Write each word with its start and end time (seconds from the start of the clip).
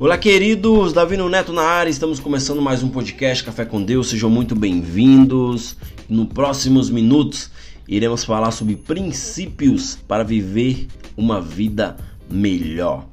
Olá, 0.00 0.16
queridos, 0.16 0.94
Davi 0.94 1.18
Neto 1.18 1.52
na 1.52 1.60
área, 1.60 1.90
estamos 1.90 2.18
começando 2.18 2.62
mais 2.62 2.82
um 2.82 2.88
podcast 2.88 3.44
Café 3.44 3.66
com 3.66 3.82
Deus, 3.82 4.08
sejam 4.08 4.30
muito 4.30 4.56
bem-vindos. 4.56 5.76
Nos 6.08 6.26
próximos 6.28 6.88
minutos 6.88 7.50
iremos 7.86 8.24
falar 8.24 8.50
sobre 8.50 8.76
princípios 8.76 9.98
para 10.08 10.24
viver 10.24 10.86
uma 11.18 11.38
vida 11.38 11.98
melhor. 12.30 13.10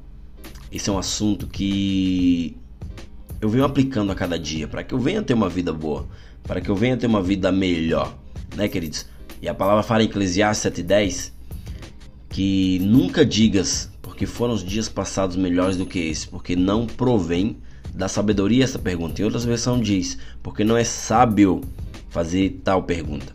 Esse 0.72 0.88
é 0.88 0.92
um 0.94 0.96
assunto 0.96 1.46
que 1.46 2.56
eu 3.38 3.50
venho 3.50 3.66
aplicando 3.66 4.10
a 4.10 4.14
cada 4.14 4.38
dia 4.38 4.66
para 4.66 4.82
que 4.82 4.94
eu 4.94 4.98
venha 4.98 5.20
ter 5.20 5.34
uma 5.34 5.50
vida 5.50 5.74
boa, 5.74 6.08
para 6.42 6.58
que 6.58 6.70
eu 6.70 6.74
venha 6.74 6.96
ter 6.96 7.06
uma 7.06 7.20
vida 7.20 7.52
melhor, 7.52 8.16
né, 8.56 8.66
queridos? 8.66 9.04
E 9.42 9.46
a 9.46 9.52
palavra 9.52 9.82
fala 9.82 10.04
em 10.04 10.06
Eclesiastes 10.06 10.72
7:10 10.72 11.32
que 12.30 12.78
nunca 12.78 13.26
digas 13.26 13.90
porque 14.18 14.26
foram 14.26 14.52
os 14.52 14.64
dias 14.64 14.88
passados 14.88 15.36
melhores 15.36 15.76
do 15.76 15.86
que 15.86 16.00
esse, 16.00 16.26
porque 16.26 16.56
não 16.56 16.88
provém 16.88 17.56
da 17.94 18.08
sabedoria 18.08 18.64
essa 18.64 18.76
pergunta. 18.76 19.22
Em 19.22 19.24
outras 19.24 19.44
versões 19.44 19.86
diz, 19.86 20.18
porque 20.42 20.64
não 20.64 20.76
é 20.76 20.82
sábio 20.82 21.60
fazer 22.08 22.60
tal 22.64 22.82
pergunta. 22.82 23.32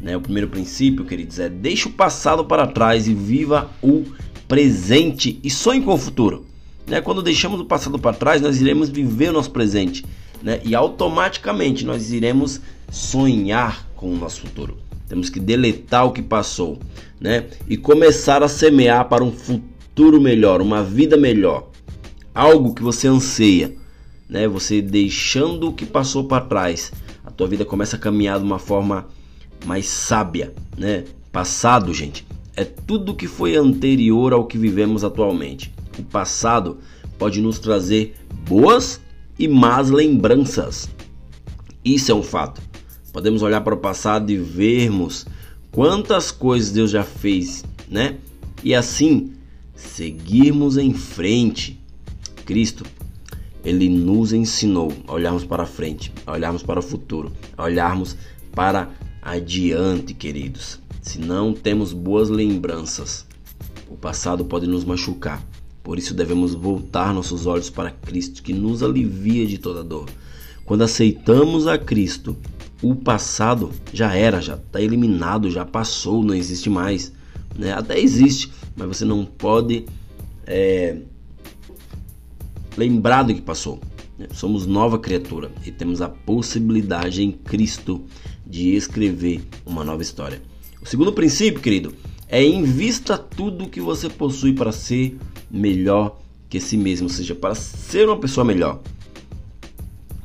Né? 0.00 0.16
O 0.16 0.20
primeiro 0.20 0.48
princípio, 0.48 1.04
queridos, 1.04 1.38
é 1.38 1.48
deixe 1.48 1.86
o 1.86 1.92
passado 1.92 2.44
para 2.44 2.66
trás 2.66 3.06
e 3.06 3.14
viva 3.14 3.70
o 3.80 4.04
presente 4.48 5.38
e 5.44 5.48
sonhe 5.48 5.80
com 5.80 5.94
o 5.94 5.96
futuro. 5.96 6.44
Né? 6.88 7.00
Quando 7.00 7.22
deixamos 7.22 7.60
o 7.60 7.64
passado 7.64 7.96
para 7.96 8.16
trás, 8.16 8.42
nós 8.42 8.60
iremos 8.60 8.88
viver 8.88 9.28
o 9.28 9.34
nosso 9.34 9.52
presente 9.52 10.04
né? 10.42 10.60
e 10.64 10.74
automaticamente 10.74 11.84
nós 11.84 12.10
iremos 12.10 12.60
sonhar 12.90 13.88
com 13.94 14.12
o 14.12 14.16
nosso 14.16 14.40
futuro. 14.40 14.76
Temos 15.08 15.30
que 15.30 15.38
deletar 15.38 16.04
o 16.04 16.10
que 16.10 16.20
passou 16.20 16.80
né? 17.20 17.44
e 17.68 17.76
começar 17.76 18.42
a 18.42 18.48
semear 18.48 19.08
para 19.08 19.22
um 19.22 19.30
futuro 19.30 19.75
futuro 19.96 20.20
melhor, 20.20 20.60
uma 20.60 20.84
vida 20.84 21.16
melhor, 21.16 21.70
algo 22.34 22.74
que 22.74 22.82
você 22.82 23.08
anseia, 23.08 23.74
né? 24.28 24.46
Você 24.46 24.82
deixando 24.82 25.68
o 25.68 25.72
que 25.72 25.86
passou 25.86 26.24
para 26.24 26.44
trás, 26.44 26.92
a 27.24 27.30
tua 27.30 27.48
vida 27.48 27.64
começa 27.64 27.96
a 27.96 27.98
caminhar 27.98 28.38
de 28.38 28.44
uma 28.44 28.58
forma 28.58 29.08
mais 29.64 29.86
sábia, 29.86 30.52
né? 30.76 31.04
Passado, 31.32 31.94
gente, 31.94 32.26
é 32.54 32.62
tudo 32.62 33.14
que 33.14 33.26
foi 33.26 33.56
anterior 33.56 34.34
ao 34.34 34.44
que 34.44 34.58
vivemos 34.58 35.02
atualmente. 35.02 35.72
O 35.98 36.02
passado 36.02 36.76
pode 37.18 37.40
nos 37.40 37.58
trazer 37.58 38.16
boas 38.46 39.00
e 39.38 39.48
más 39.48 39.88
lembranças. 39.88 40.90
Isso 41.82 42.12
é 42.12 42.14
um 42.14 42.22
fato. 42.22 42.60
Podemos 43.14 43.40
olhar 43.40 43.62
para 43.62 43.74
o 43.74 43.78
passado 43.78 44.30
e 44.30 44.36
vermos 44.36 45.24
quantas 45.72 46.30
coisas 46.30 46.70
Deus 46.70 46.90
já 46.90 47.02
fez, 47.02 47.64
né? 47.88 48.18
E 48.62 48.74
assim 48.74 49.35
seguirmos 49.76 50.76
em 50.76 50.92
frente. 50.92 51.80
Cristo, 52.44 52.84
ele 53.64 53.88
nos 53.88 54.32
ensinou 54.32 54.92
a 55.06 55.12
olharmos 55.12 55.44
para 55.44 55.66
frente, 55.66 56.12
a 56.26 56.32
olharmos 56.32 56.62
para 56.62 56.80
o 56.80 56.82
futuro, 56.82 57.32
a 57.56 57.64
olharmos 57.64 58.16
para 58.52 58.90
adiante, 59.20 60.14
queridos. 60.14 60.80
Se 61.02 61.18
não 61.18 61.52
temos 61.52 61.92
boas 61.92 62.28
lembranças, 62.28 63.26
o 63.88 63.96
passado 63.96 64.44
pode 64.44 64.66
nos 64.66 64.84
machucar. 64.84 65.42
Por 65.82 65.98
isso 65.98 66.14
devemos 66.14 66.54
voltar 66.54 67.14
nossos 67.14 67.46
olhos 67.46 67.70
para 67.70 67.90
Cristo, 67.90 68.42
que 68.42 68.52
nos 68.52 68.82
alivia 68.82 69.46
de 69.46 69.58
toda 69.58 69.84
dor. 69.84 70.08
Quando 70.64 70.82
aceitamos 70.82 71.68
a 71.68 71.78
Cristo, 71.78 72.36
o 72.82 72.94
passado 72.94 73.70
já 73.92 74.14
era, 74.14 74.40
já 74.40 74.54
está 74.54 74.80
eliminado, 74.80 75.50
já 75.50 75.64
passou, 75.64 76.24
não 76.24 76.34
existe 76.34 76.68
mais. 76.68 77.12
Né? 77.56 77.72
Até 77.72 78.00
existe, 78.00 78.50
mas 78.76 78.86
você 78.86 79.04
não 79.04 79.24
pode 79.24 79.86
é, 80.46 80.98
lembrar 82.76 83.22
do 83.22 83.34
que 83.34 83.40
passou. 83.40 83.80
Né? 84.18 84.28
Somos 84.32 84.66
nova 84.66 84.98
criatura 84.98 85.50
e 85.64 85.72
temos 85.72 86.02
a 86.02 86.08
possibilidade 86.08 87.22
em 87.22 87.32
Cristo 87.32 88.04
de 88.46 88.74
escrever 88.74 89.42
uma 89.64 89.82
nova 89.82 90.02
história. 90.02 90.42
O 90.80 90.86
segundo 90.86 91.12
princípio, 91.12 91.60
querido, 91.60 91.94
é 92.28 92.44
invista 92.44 93.16
tudo 93.16 93.68
que 93.68 93.80
você 93.80 94.08
possui 94.08 94.52
para 94.52 94.72
ser 94.72 95.18
melhor 95.50 96.20
que 96.48 96.60
si 96.60 96.76
mesmo, 96.76 97.06
ou 97.06 97.12
seja, 97.12 97.34
para 97.34 97.54
ser 97.54 98.08
uma 98.08 98.18
pessoa 98.18 98.44
melhor. 98.44 98.80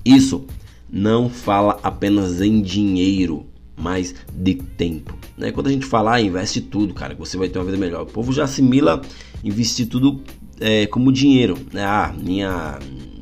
Isso 0.03 0.45
não 0.89 1.29
fala 1.29 1.79
apenas 1.83 2.41
em 2.41 2.61
dinheiro, 2.61 3.45
mas 3.81 4.13
de 4.33 4.55
tempo. 4.55 5.17
Né? 5.37 5.51
Quando 5.51 5.67
a 5.67 5.71
gente 5.71 5.85
falar, 5.85 6.15
ah, 6.15 6.21
investe 6.21 6.61
tudo, 6.61 6.93
cara, 6.93 7.15
você 7.15 7.37
vai 7.37 7.49
ter 7.49 7.59
uma 7.59 7.65
vida 7.65 7.77
melhor. 7.77 8.03
O 8.03 8.05
povo 8.05 8.31
já 8.31 8.43
assimila 8.43 9.01
investir 9.43 9.87
tudo 9.87 10.21
é, 10.59 10.85
como 10.85 11.11
dinheiro, 11.11 11.57
né? 11.73 11.83
Ah, 11.83 12.13
minha, 12.17 12.79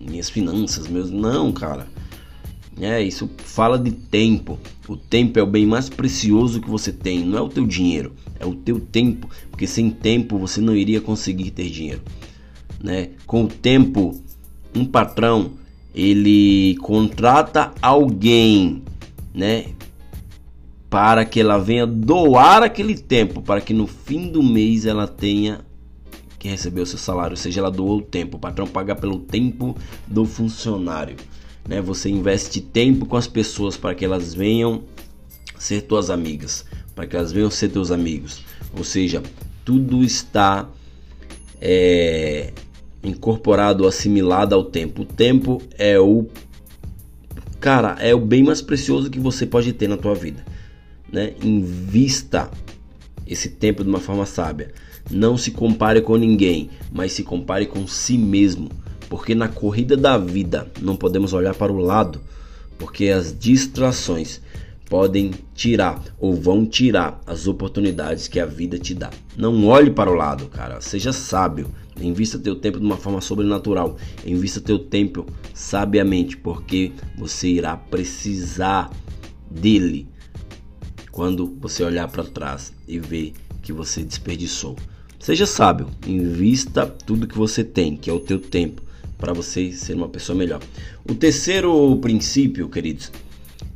minhas 0.07 0.29
finanças, 0.29 0.87
meus. 0.87 1.09
Não, 1.09 1.51
cara. 1.51 1.87
É, 2.79 3.01
isso 3.01 3.29
fala 3.37 3.77
de 3.77 3.91
tempo. 3.91 4.57
O 4.87 4.95
tempo 4.95 5.37
é 5.37 5.43
o 5.43 5.47
bem 5.47 5.65
mais 5.65 5.89
precioso 5.89 6.61
que 6.61 6.69
você 6.69 6.91
tem, 6.91 7.25
não 7.25 7.37
é 7.37 7.41
o 7.41 7.49
teu 7.49 7.67
dinheiro, 7.67 8.13
é 8.39 8.45
o 8.45 8.55
teu 8.55 8.79
tempo, 8.79 9.29
porque 9.51 9.67
sem 9.67 9.89
tempo 9.89 10.37
você 10.37 10.61
não 10.61 10.75
iria 10.75 10.99
conseguir 10.99 11.51
ter 11.51 11.69
dinheiro, 11.69 12.01
né? 12.81 13.09
Com 13.27 13.43
o 13.43 13.47
tempo, 13.47 14.19
um 14.73 14.85
patrão 14.85 15.51
ele 15.93 16.75
contrata 16.77 17.71
alguém, 17.81 18.81
né, 19.33 19.65
para 20.89 21.23
que 21.23 21.39
ela 21.39 21.57
venha 21.59 21.85
doar 21.85 22.63
aquele 22.63 22.97
tempo, 22.97 23.41
para 23.41 23.61
que 23.61 23.73
no 23.73 23.85
fim 23.85 24.31
do 24.31 24.41
mês 24.41 24.85
ela 24.85 25.07
tenha 25.07 25.61
que 26.39 26.47
receber 26.47 26.81
o 26.81 26.85
seu 26.85 26.97
salário, 26.97 27.33
ou 27.33 27.37
seja, 27.37 27.59
ela 27.59 27.69
doou 27.69 27.97
o 27.97 28.01
tempo, 28.01 28.37
o 28.37 28.39
patrão 28.39 28.65
paga 28.65 28.95
pelo 28.95 29.19
tempo 29.19 29.75
do 30.07 30.25
funcionário. 30.25 31.17
Né? 31.67 31.81
Você 31.81 32.09
investe 32.09 32.61
tempo 32.61 33.05
com 33.05 33.17
as 33.17 33.27
pessoas 33.27 33.77
para 33.77 33.93
que 33.93 34.03
elas 34.03 34.33
venham 34.33 34.83
ser 35.59 35.81
tuas 35.81 36.09
amigas, 36.09 36.65
para 36.95 37.05
que 37.05 37.15
elas 37.15 37.31
venham 37.31 37.51
ser 37.51 37.69
teus 37.69 37.91
amigos. 37.91 38.43
Ou 38.75 38.83
seja, 38.83 39.21
tudo 39.65 40.01
está 40.01 40.67
é, 41.61 42.53
incorporado, 43.03 43.85
assimilado 43.85 44.55
ao 44.55 44.63
tempo. 44.63 45.01
O 45.01 45.05
tempo 45.05 45.61
é 45.77 45.99
o 45.99 46.25
cara, 47.59 47.97
é 47.99 48.15
o 48.15 48.19
bem 48.19 48.43
mais 48.43 48.61
precioso 48.61 49.09
que 49.09 49.19
você 49.19 49.45
pode 49.45 49.73
ter 49.73 49.89
na 49.89 49.97
tua 49.97 50.15
vida 50.15 50.43
né? 51.11 51.33
Invista 51.43 52.49
esse 53.27 53.49
tempo 53.49 53.83
de 53.83 53.89
uma 53.89 53.99
forma 53.99 54.25
sábia. 54.25 54.71
Não 55.09 55.37
se 55.37 55.51
compare 55.51 56.01
com 56.01 56.15
ninguém, 56.17 56.69
mas 56.91 57.13
se 57.13 57.23
compare 57.23 57.65
com 57.65 57.87
si 57.87 58.17
mesmo, 58.17 58.69
porque 59.07 59.33
na 59.33 59.47
corrida 59.47 59.95
da 59.95 60.17
vida 60.17 60.71
não 60.81 60.95
podemos 60.95 61.33
olhar 61.33 61.55
para 61.55 61.71
o 61.71 61.77
lado, 61.77 62.21
porque 62.77 63.09
as 63.09 63.37
distrações 63.37 64.41
podem 64.89 65.31
tirar 65.53 66.03
ou 66.19 66.33
vão 66.33 66.65
tirar 66.65 67.21
as 67.25 67.47
oportunidades 67.47 68.27
que 68.27 68.39
a 68.39 68.45
vida 68.45 68.79
te 68.79 68.95
dá. 68.95 69.11
Não 69.37 69.67
olhe 69.67 69.91
para 69.91 70.09
o 70.09 70.15
lado, 70.15 70.47
cara. 70.47 70.81
Seja 70.81 71.13
sábio. 71.13 71.69
Invista 72.01 72.39
teu 72.39 72.55
tempo 72.55 72.79
de 72.79 72.85
uma 72.85 72.97
forma 72.97 73.21
sobrenatural. 73.21 73.97
Invista 74.25 74.59
teu 74.59 74.79
tempo 74.79 75.25
sabiamente, 75.53 76.35
porque 76.37 76.91
você 77.17 77.49
irá 77.49 77.77
precisar 77.77 78.89
dele 79.49 80.07
quando 81.19 81.53
você 81.59 81.83
olhar 81.83 82.07
para 82.07 82.23
trás 82.23 82.71
e 82.87 82.97
ver 82.97 83.33
que 83.61 83.73
você 83.73 84.05
desperdiçou. 84.05 84.77
Seja 85.19 85.45
sábio, 85.45 85.89
invista 86.07 86.85
tudo 86.85 87.27
que 87.27 87.37
você 87.37 87.61
tem, 87.61 87.97
que 87.97 88.09
é 88.09 88.13
o 88.13 88.21
teu 88.21 88.39
tempo, 88.39 88.81
para 89.17 89.33
você 89.33 89.69
ser 89.73 89.95
uma 89.95 90.07
pessoa 90.07 90.33
melhor. 90.33 90.61
O 91.03 91.13
terceiro 91.13 91.93
princípio, 91.97 92.69
queridos, 92.69 93.11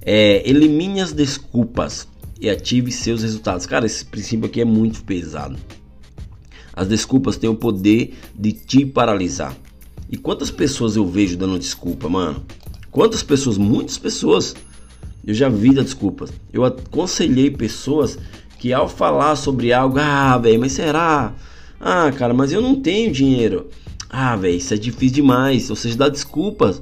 é 0.01 0.49
elimine 0.49 1.01
as 1.01 1.11
desculpas 1.11 2.07
e 2.39 2.49
ative 2.49 2.93
seus 2.93 3.23
resultados. 3.23 3.65
Cara, 3.65 3.85
esse 3.85 4.05
princípio 4.05 4.45
aqui 4.45 4.61
é 4.61 4.65
muito 4.65 5.03
pesado. 5.03 5.57
As 6.71 6.87
desculpas 6.87 7.35
têm 7.35 7.49
o 7.49 7.55
poder 7.55 8.13
de 8.33 8.53
te 8.53 8.85
paralisar. 8.85 9.53
E 10.09 10.15
quantas 10.15 10.49
pessoas 10.49 10.95
eu 10.95 11.05
vejo 11.05 11.35
dando 11.35 11.59
desculpa, 11.59 12.07
mano? 12.07 12.41
Quantas 12.89 13.21
pessoas? 13.21 13.57
Muitas 13.57 13.97
pessoas 13.97 14.55
eu 15.25 15.33
já 15.33 15.49
vi 15.49 15.73
da 15.73 15.81
desculpas. 15.81 16.31
Eu 16.51 16.65
aconselhei 16.65 17.49
pessoas 17.49 18.17
que 18.59 18.73
ao 18.73 18.89
falar 18.89 19.35
sobre 19.35 19.73
algo, 19.73 19.97
ah, 19.99 20.37
velho, 20.37 20.59
mas 20.59 20.73
será? 20.73 21.33
Ah, 21.79 22.11
cara, 22.11 22.33
mas 22.33 22.51
eu 22.51 22.61
não 22.61 22.75
tenho 22.75 23.11
dinheiro. 23.11 23.67
Ah, 24.09 24.35
velho, 24.35 24.57
isso 24.57 24.73
é 24.73 24.77
difícil 24.77 25.15
demais. 25.15 25.69
Ou 25.69 25.75
seja, 25.75 25.97
dá 25.97 26.09
desculpas. 26.09 26.81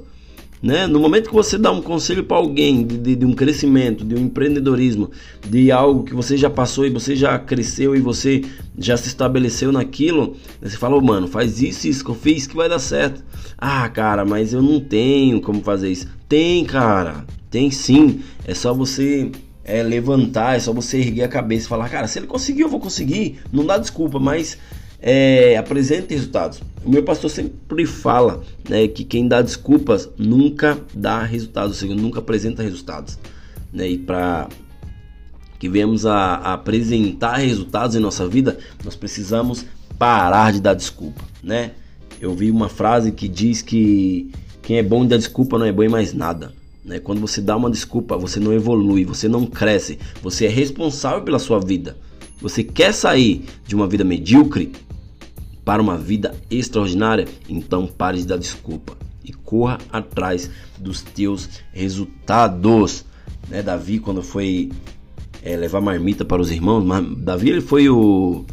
Né? 0.62 0.86
No 0.86 1.00
momento 1.00 1.28
que 1.28 1.34
você 1.34 1.58
dá 1.58 1.72
um 1.72 1.82
conselho 1.82 2.22
para 2.22 2.36
alguém 2.36 2.86
de, 2.86 2.96
de, 2.96 3.16
de, 3.16 3.26
um 3.26 3.32
crescimento, 3.32 4.04
de 4.04 4.14
um 4.14 4.26
empreendedorismo, 4.26 5.10
de 5.48 5.72
algo 5.72 6.04
que 6.04 6.14
você 6.14 6.36
já 6.36 6.48
passou 6.48 6.86
e 6.86 6.90
você 6.90 7.16
já 7.16 7.36
cresceu 7.36 7.96
e 7.96 8.00
você 8.00 8.44
já 8.78 8.96
se 8.96 9.08
estabeleceu 9.08 9.72
naquilo, 9.72 10.36
você 10.62 10.76
fala, 10.76 10.94
oh, 10.94 11.00
mano, 11.00 11.26
faz 11.26 11.60
isso, 11.60 11.88
isso 11.88 12.04
que 12.04 12.10
eu 12.12 12.14
fiz 12.14 12.46
que 12.46 12.54
vai 12.54 12.68
dar 12.68 12.78
certo. 12.78 13.24
Ah, 13.58 13.88
cara, 13.88 14.24
mas 14.24 14.52
eu 14.52 14.62
não 14.62 14.78
tenho 14.78 15.40
como 15.40 15.62
fazer 15.62 15.90
isso. 15.90 16.06
Tem, 16.28 16.64
cara. 16.64 17.26
Tem 17.52 17.70
sim, 17.70 18.22
é 18.46 18.54
só 18.54 18.72
você 18.72 19.30
é, 19.62 19.82
levantar, 19.82 20.56
é 20.56 20.58
só 20.58 20.72
você 20.72 20.96
erguer 20.98 21.24
a 21.24 21.28
cabeça 21.28 21.66
e 21.66 21.68
falar, 21.68 21.88
cara, 21.90 22.08
se 22.08 22.18
ele 22.18 22.26
conseguiu, 22.26 22.66
eu 22.66 22.70
vou 22.70 22.80
conseguir. 22.80 23.40
Não 23.52 23.66
dá 23.66 23.76
desculpa, 23.76 24.18
mas 24.18 24.56
é, 24.98 25.54
apresente 25.58 26.14
resultados. 26.14 26.62
o 26.82 26.88
meu 26.88 27.02
pastor 27.02 27.28
sempre 27.28 27.84
fala 27.84 28.42
né, 28.66 28.88
que 28.88 29.04
quem 29.04 29.28
dá 29.28 29.42
desculpas 29.42 30.08
nunca 30.16 30.78
dá 30.94 31.22
resultados, 31.22 31.72
ou 31.72 31.76
seja, 31.76 31.94
nunca 31.94 32.20
apresenta 32.20 32.62
resultados. 32.62 33.18
Né, 33.70 33.86
e 33.86 33.98
para 33.98 34.48
que 35.58 35.68
venhamos 35.68 36.06
a, 36.06 36.14
a, 36.14 36.54
apresentar 36.54 37.36
resultados 37.36 37.94
em 37.94 38.00
nossa 38.00 38.26
vida, 38.26 38.56
nós 38.82 38.96
precisamos 38.96 39.66
parar 39.98 40.54
de 40.54 40.60
dar 40.60 40.72
desculpa. 40.72 41.22
Né? 41.42 41.72
Eu 42.18 42.34
vi 42.34 42.50
uma 42.50 42.70
frase 42.70 43.12
que 43.12 43.28
diz 43.28 43.60
que 43.60 44.32
quem 44.62 44.78
é 44.78 44.82
bom 44.82 45.04
em 45.04 45.08
dar 45.08 45.18
desculpa 45.18 45.58
não 45.58 45.66
é 45.66 45.72
bom 45.72 45.82
em 45.82 45.88
mais 45.90 46.14
nada. 46.14 46.61
Né? 46.84 46.98
Quando 46.98 47.20
você 47.20 47.40
dá 47.40 47.56
uma 47.56 47.70
desculpa, 47.70 48.16
você 48.16 48.40
não 48.40 48.52
evolui, 48.52 49.04
você 49.04 49.28
não 49.28 49.46
cresce, 49.46 49.98
você 50.22 50.46
é 50.46 50.48
responsável 50.48 51.22
pela 51.22 51.38
sua 51.38 51.60
vida. 51.60 51.96
Você 52.40 52.64
quer 52.64 52.92
sair 52.92 53.44
de 53.66 53.74
uma 53.74 53.86
vida 53.86 54.02
medíocre 54.02 54.72
para 55.64 55.80
uma 55.80 55.96
vida 55.96 56.34
extraordinária? 56.50 57.26
Então 57.48 57.86
pare 57.86 58.18
de 58.18 58.26
dar 58.26 58.36
desculpa 58.36 58.96
e 59.24 59.32
corra 59.32 59.78
atrás 59.92 60.50
dos 60.78 61.02
teus 61.02 61.48
resultados. 61.72 63.04
Né? 63.48 63.62
Davi, 63.62 64.00
quando 64.00 64.22
foi 64.22 64.72
é, 65.42 65.56
levar 65.56 65.80
marmita 65.80 66.24
para 66.24 66.42
os 66.42 66.50
irmãos, 66.50 66.84
Davi 67.18 67.50
ele 67.50 67.60
foi 67.60 67.88
o, 67.88 68.44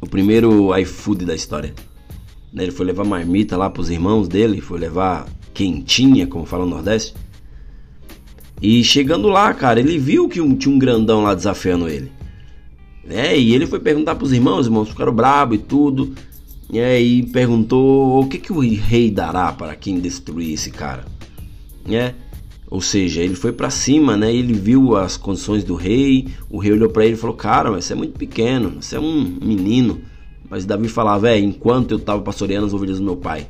o 0.00 0.06
primeiro 0.06 0.76
iFood 0.78 1.24
da 1.24 1.34
história. 1.34 1.74
Né? 2.52 2.62
Ele 2.62 2.72
foi 2.72 2.86
levar 2.86 3.04
marmita 3.04 3.56
lá 3.56 3.68
para 3.68 3.82
os 3.82 3.90
irmãos 3.90 4.28
dele, 4.28 4.60
foi 4.60 4.78
levar 4.78 5.26
quentinha, 5.52 6.26
como 6.26 6.46
fala 6.46 6.64
no 6.64 6.70
Nordeste. 6.70 7.14
E 8.62 8.84
chegando 8.84 9.26
lá, 9.26 9.52
cara, 9.52 9.80
ele 9.80 9.98
viu 9.98 10.28
que 10.28 10.40
um, 10.40 10.54
tinha 10.54 10.72
um 10.72 10.78
grandão 10.78 11.24
lá 11.24 11.34
desafiando 11.34 11.88
ele. 11.88 12.12
Né? 13.04 13.36
E 13.36 13.52
ele 13.52 13.66
foi 13.66 13.80
perguntar 13.80 14.14
para 14.14 14.24
os 14.24 14.32
irmãos, 14.32 14.60
os 14.60 14.66
irmãos 14.66 14.88
ficaram 14.88 15.12
bravos 15.12 15.56
e 15.56 15.58
tudo. 15.58 16.14
E 16.70 16.78
aí 16.78 17.26
perguntou 17.26 18.22
o 18.22 18.28
que, 18.28 18.38
que 18.38 18.52
o 18.52 18.60
rei 18.60 19.10
dará 19.10 19.52
para 19.52 19.74
quem 19.74 19.98
destruir 19.98 20.52
esse 20.52 20.70
cara. 20.70 21.04
Né? 21.84 22.14
Ou 22.70 22.80
seja, 22.80 23.20
ele 23.20 23.34
foi 23.34 23.50
para 23.52 23.68
cima, 23.68 24.16
né? 24.16 24.32
Ele 24.32 24.54
viu 24.54 24.96
as 24.96 25.16
condições 25.16 25.64
do 25.64 25.74
rei. 25.74 26.28
O 26.48 26.58
rei 26.58 26.72
olhou 26.72 26.88
para 26.88 27.04
ele 27.04 27.14
e 27.14 27.18
falou: 27.18 27.36
Cara, 27.36 27.70
mas 27.70 27.84
você 27.84 27.92
é 27.92 27.96
muito 27.96 28.16
pequeno, 28.16 28.80
você 28.80 28.96
é 28.96 29.00
um 29.00 29.38
menino. 29.42 30.00
Mas 30.48 30.64
Davi 30.64 30.88
falava: 30.88 31.28
É, 31.28 31.38
enquanto 31.38 31.90
eu 31.90 31.98
estava 31.98 32.22
pastoreando 32.22 32.66
as 32.66 32.72
ovelhas 32.72 32.98
do 32.98 33.04
meu 33.04 33.16
pai, 33.16 33.46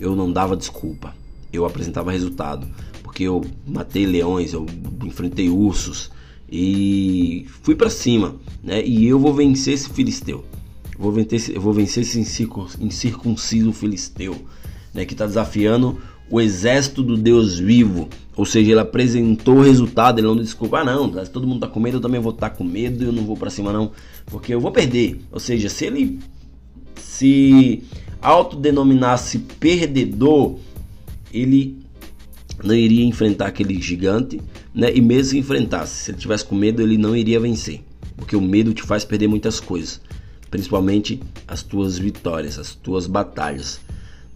eu 0.00 0.16
não 0.16 0.32
dava 0.32 0.56
desculpa, 0.56 1.14
eu 1.52 1.64
apresentava 1.64 2.10
resultado 2.10 2.66
porque 3.20 3.24
eu 3.24 3.44
matei 3.66 4.06
leões, 4.06 4.54
eu 4.54 4.64
enfrentei 5.04 5.50
ursos 5.50 6.10
e 6.50 7.44
fui 7.62 7.74
para 7.74 7.90
cima, 7.90 8.36
né? 8.64 8.82
E 8.82 9.06
eu 9.06 9.18
vou 9.18 9.34
vencer 9.34 9.74
esse 9.74 9.90
filisteu. 9.90 10.42
Eu 10.94 11.00
vou 11.00 11.12
vencer, 11.12 11.58
vou 11.58 11.72
vencer 11.74 12.02
esse 12.02 12.18
incircunciso 12.80 13.72
filisteu, 13.74 14.34
né? 14.94 15.04
Que 15.04 15.12
está 15.12 15.26
desafiando 15.26 16.00
o 16.30 16.40
exército 16.40 17.02
do 17.02 17.14
Deus 17.14 17.58
vivo. 17.58 18.08
Ou 18.34 18.46
seja, 18.46 18.70
ele 18.70 18.80
apresentou 18.80 19.58
o 19.58 19.62
resultado, 19.62 20.18
ele 20.18 20.26
não 20.26 20.36
desculpa, 20.36 20.78
ah, 20.78 20.84
não, 20.84 21.10
todo 21.26 21.46
mundo 21.46 21.60
tá 21.60 21.68
com 21.68 21.78
medo, 21.78 21.98
eu 21.98 22.00
também 22.00 22.22
vou 22.22 22.32
estar 22.32 22.48
tá 22.48 22.56
com 22.56 22.64
medo, 22.64 23.04
eu 23.04 23.12
não 23.12 23.24
vou 23.24 23.36
para 23.36 23.50
cima 23.50 23.70
não, 23.70 23.92
porque 24.26 24.54
eu 24.54 24.60
vou 24.60 24.72
perder. 24.72 25.20
Ou 25.30 25.38
seja, 25.38 25.68
se 25.68 25.84
ele 25.84 26.20
se 26.96 27.82
autodenominasse 28.22 29.40
perdedor, 29.40 30.56
ele 31.30 31.79
não 32.62 32.74
iria 32.74 33.04
enfrentar 33.04 33.46
aquele 33.46 33.80
gigante, 33.80 34.40
né? 34.74 34.90
E 34.94 35.00
mesmo 35.00 35.30
se 35.30 35.38
enfrentasse, 35.38 36.04
se 36.04 36.10
ele 36.10 36.18
tivesse 36.18 36.44
com 36.44 36.54
medo, 36.54 36.82
ele 36.82 36.98
não 36.98 37.16
iria 37.16 37.40
vencer, 37.40 37.80
porque 38.16 38.36
o 38.36 38.40
medo 38.40 38.72
te 38.72 38.82
faz 38.82 39.04
perder 39.04 39.28
muitas 39.28 39.60
coisas, 39.60 40.00
principalmente 40.50 41.20
as 41.46 41.62
tuas 41.62 41.98
vitórias, 41.98 42.58
as 42.58 42.74
tuas 42.74 43.06
batalhas. 43.06 43.80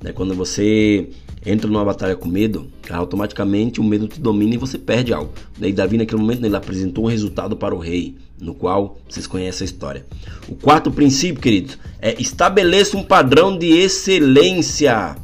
Né? 0.02 0.12
Quando 0.12 0.34
você 0.34 1.08
entra 1.46 1.70
numa 1.70 1.84
batalha 1.84 2.16
com 2.16 2.28
medo, 2.28 2.66
automaticamente 2.90 3.80
o 3.80 3.84
medo 3.84 4.08
te 4.08 4.20
domina 4.20 4.54
e 4.54 4.58
você 4.58 4.78
perde 4.78 5.12
algo. 5.12 5.32
Daí 5.58 5.72
Davi 5.72 5.98
naquele 5.98 6.20
momento 6.20 6.40
né, 6.40 6.48
ele 6.48 6.56
apresentou 6.56 7.04
um 7.04 7.08
resultado 7.08 7.56
para 7.56 7.74
o 7.74 7.78
rei, 7.78 8.16
no 8.40 8.54
qual 8.54 8.98
vocês 9.08 9.26
conhecem 9.26 9.64
a 9.64 9.70
história. 9.70 10.06
O 10.48 10.54
quarto 10.54 10.90
princípio, 10.90 11.40
queridos, 11.40 11.78
é 12.00 12.20
estabeleça 12.20 12.96
um 12.96 13.02
padrão 13.02 13.56
de 13.56 13.66
excelência 13.66 15.16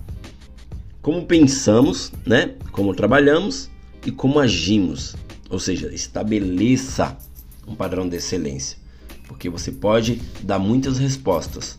como 1.03 1.25
pensamos, 1.25 2.13
né? 2.27 2.55
Como 2.73 2.95
trabalhamos 2.95 3.71
e 4.05 4.11
como 4.11 4.39
agimos. 4.39 5.17
Ou 5.49 5.59
seja, 5.59 5.93
estabeleça 5.93 7.17
um 7.67 7.75
padrão 7.75 8.09
de 8.09 8.17
excelência. 8.17 8.79
Porque 9.27 9.49
você 9.49 9.71
pode 9.71 10.21
dar 10.43 10.59
muitas 10.59 10.99
respostas, 10.99 11.79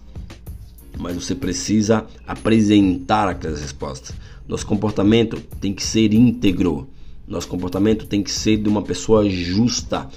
mas 0.97 1.15
você 1.15 1.35
precisa 1.35 2.05
apresentar 2.25 3.27
aquelas 3.27 3.61
respostas. 3.61 4.15
Nosso 4.47 4.65
comportamento 4.65 5.39
tem 5.59 5.73
que 5.73 5.83
ser 5.83 6.13
íntegro. 6.13 6.89
Nosso 7.27 7.47
comportamento 7.47 8.05
tem 8.05 8.23
que 8.23 8.31
ser 8.31 8.57
de 8.57 8.67
uma 8.67 8.81
pessoa 8.81 9.29
justa. 9.29 10.09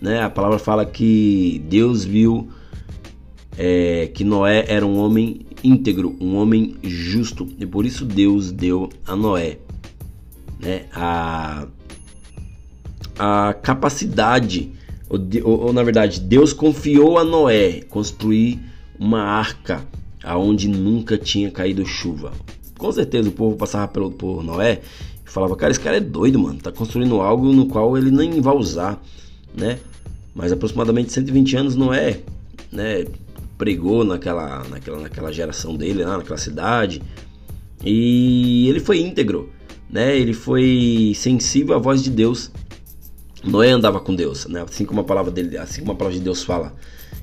Né? 0.00 0.20
A 0.20 0.30
palavra 0.30 0.58
fala 0.58 0.84
que 0.84 1.62
Deus 1.68 2.04
viu 2.04 2.48
é, 3.56 4.10
que 4.12 4.24
Noé 4.24 4.64
era 4.68 4.86
um 4.86 4.98
homem 4.98 5.46
íntegro, 5.62 6.16
um 6.20 6.36
homem 6.36 6.76
justo, 6.82 7.48
e 7.58 7.66
por 7.66 7.86
isso 7.86 8.04
Deus 8.04 8.50
deu 8.50 8.88
a 9.06 9.14
Noé 9.16 9.58
né, 10.62 10.84
a, 10.94 11.66
a 13.18 13.54
capacidade, 13.54 14.70
ou, 15.10 15.18
ou, 15.44 15.66
ou 15.66 15.72
na 15.72 15.82
verdade, 15.82 16.20
Deus 16.20 16.52
confiou 16.52 17.18
a 17.18 17.24
Noé 17.24 17.82
construir 17.82 18.60
uma 18.98 19.20
arca 19.20 19.84
aonde 20.22 20.68
nunca 20.68 21.18
tinha 21.18 21.50
caído 21.50 21.84
chuva. 21.84 22.32
Com 22.78 22.92
certeza 22.92 23.28
o 23.28 23.32
povo 23.32 23.56
passava 23.56 23.88
pelo, 23.88 24.12
por 24.12 24.42
Noé 24.42 24.80
e 25.26 25.30
falava: 25.30 25.56
Cara, 25.56 25.72
esse 25.72 25.80
cara 25.80 25.96
é 25.96 26.00
doido, 26.00 26.38
mano, 26.38 26.60
tá 26.60 26.70
construindo 26.70 27.20
algo 27.20 27.52
no 27.52 27.66
qual 27.66 27.98
ele 27.98 28.10
nem 28.10 28.40
vai 28.40 28.54
usar, 28.54 29.02
né? 29.54 29.78
Mas 30.34 30.52
aproximadamente 30.52 31.12
120 31.12 31.56
anos 31.56 31.76
Noé, 31.76 32.20
né? 32.70 33.04
Pregou 33.56 34.04
naquela, 34.04 34.64
naquela, 34.68 35.00
naquela 35.00 35.32
geração 35.32 35.76
dele, 35.76 36.04
lá 36.04 36.18
naquela 36.18 36.38
cidade. 36.38 37.02
E 37.84 38.68
ele 38.68 38.80
foi 38.80 39.00
íntegro, 39.00 39.50
né? 39.90 40.16
Ele 40.16 40.32
foi 40.32 41.12
sensível 41.16 41.74
à 41.74 41.78
voz 41.78 42.02
de 42.02 42.10
Deus. 42.10 42.50
Noé 43.44 43.70
andava 43.70 43.98
com 44.00 44.14
Deus, 44.14 44.46
né? 44.46 44.62
Assim 44.62 44.84
como 44.84 45.00
a 45.00 45.04
palavra 45.04 45.30
dele, 45.30 45.58
assim 45.58 45.80
como 45.80 45.92
a 45.92 45.96
palavra 45.96 46.18
de 46.18 46.24
Deus 46.24 46.42
fala. 46.44 46.74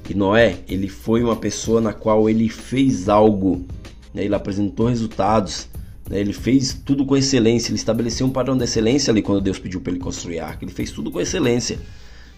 E 0.10 0.14
Noé, 0.14 0.60
ele 0.68 0.88
foi 0.88 1.24
uma 1.24 1.36
pessoa 1.36 1.80
na 1.80 1.94
qual 1.94 2.30
ele 2.30 2.50
fez 2.50 3.08
algo, 3.08 3.66
né? 4.14 4.26
ele 4.26 4.36
apresentou 4.36 4.88
resultados, 4.88 5.68
né? 6.10 6.20
ele 6.20 6.34
fez 6.34 6.74
tudo 6.74 7.06
com 7.06 7.16
excelência, 7.16 7.70
ele 7.70 7.76
estabeleceu 7.76 8.26
um 8.26 8.32
padrão 8.32 8.58
de 8.58 8.64
excelência 8.64 9.12
ali 9.12 9.22
quando 9.22 9.40
Deus 9.40 9.60
pediu 9.60 9.80
para 9.80 9.92
ele 9.92 10.00
construir 10.00 10.40
a 10.40 10.48
arca, 10.48 10.66
ele 10.66 10.72
fez 10.72 10.92
tudo 10.92 11.12
com 11.12 11.22
excelência, 11.22 11.80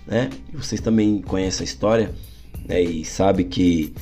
né? 0.05 0.29
E 0.53 0.57
vocês 0.57 0.81
também 0.81 1.21
conhecem 1.21 1.63
a 1.63 1.65
história 1.65 2.13
né, 2.67 2.81
e 2.81 3.03
sabe 3.05 3.43
que 3.43 3.93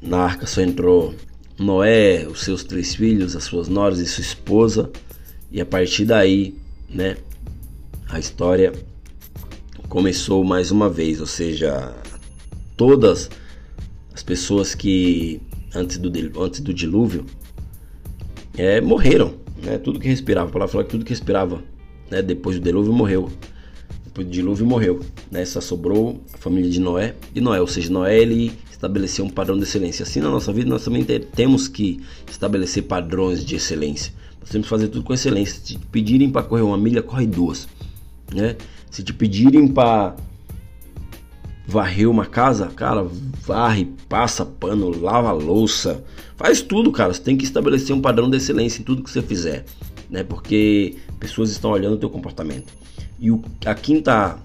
na 0.00 0.18
arca 0.18 0.46
só 0.46 0.60
entrou 0.60 1.14
Noé, 1.58 2.26
os 2.26 2.40
seus 2.42 2.64
três 2.64 2.94
filhos, 2.94 3.36
as 3.36 3.44
suas 3.44 3.68
noras 3.68 3.98
e 3.98 4.06
sua 4.06 4.22
esposa, 4.22 4.90
e 5.52 5.60
a 5.60 5.66
partir 5.66 6.04
daí, 6.04 6.54
né, 6.88 7.16
a 8.08 8.18
história 8.18 8.72
começou 9.88 10.42
mais 10.44 10.70
uma 10.70 10.88
vez, 10.88 11.20
ou 11.20 11.26
seja, 11.26 11.94
todas 12.76 13.28
as 14.14 14.22
pessoas 14.22 14.74
que 14.74 15.40
antes 15.74 15.98
do, 15.98 16.10
antes 16.40 16.60
do 16.60 16.72
dilúvio 16.72 17.26
é, 18.56 18.80
morreram, 18.80 19.34
né, 19.62 19.78
tudo 19.78 20.00
que 20.00 20.08
respirava, 20.08 20.48
a 20.48 20.52
palavra 20.52 20.72
fala 20.72 20.84
que 20.84 20.90
tudo 20.90 21.04
que 21.04 21.10
respirava 21.10 21.62
né, 22.10 22.22
depois 22.22 22.58
do 22.58 22.62
dilúvio 22.62 22.92
morreu 22.92 23.30
do 24.14 24.24
dilúvio 24.24 24.66
morreu, 24.66 25.00
né? 25.30 25.44
Só 25.44 25.60
sobrou 25.60 26.20
a 26.32 26.38
família 26.38 26.70
de 26.70 26.80
Noé 26.80 27.14
e 27.34 27.40
Noé, 27.40 27.60
ou 27.60 27.66
seja, 27.66 27.90
Noé 27.90 28.18
ele 28.18 28.52
estabeleceu 28.70 29.24
um 29.24 29.30
padrão 29.30 29.56
de 29.56 29.64
excelência. 29.64 30.02
Assim 30.02 30.20
na 30.20 30.30
nossa 30.30 30.52
vida 30.52 30.68
nós 30.68 30.84
também 30.84 31.04
temos 31.04 31.68
que 31.68 32.00
estabelecer 32.28 32.84
padrões 32.84 33.44
de 33.44 33.56
excelência. 33.56 34.12
Nós 34.40 34.48
temos 34.48 34.66
que 34.66 34.70
fazer 34.70 34.88
tudo 34.88 35.04
com 35.04 35.12
excelência. 35.12 35.56
Se 35.56 35.62
te 35.62 35.78
pedirem 35.78 36.30
para 36.30 36.42
correr 36.42 36.62
uma 36.62 36.78
milha, 36.78 37.02
corre 37.02 37.26
duas, 37.26 37.68
né? 38.34 38.56
Se 38.90 39.02
te 39.02 39.12
pedirem 39.12 39.68
para 39.68 40.16
varrer 41.66 42.10
uma 42.10 42.26
casa, 42.26 42.66
cara, 42.66 43.06
varre, 43.46 43.88
passa 44.08 44.44
pano, 44.44 44.90
lava 44.90 45.30
louça, 45.30 46.02
faz 46.36 46.60
tudo, 46.60 46.90
cara. 46.90 47.12
Você 47.12 47.22
tem 47.22 47.36
que 47.36 47.44
estabelecer 47.44 47.94
um 47.94 48.00
padrão 48.00 48.28
de 48.28 48.38
excelência 48.38 48.80
em 48.80 48.84
tudo 48.84 49.04
que 49.04 49.10
você 49.10 49.22
fizer, 49.22 49.64
né? 50.08 50.24
Porque 50.24 50.96
pessoas 51.20 51.50
estão 51.50 51.70
olhando 51.70 51.94
o 51.94 51.98
teu 51.98 52.10
comportamento. 52.10 52.72
E 53.18 53.30
o, 53.30 53.42
a 53.66 53.74
quinta, 53.74 54.38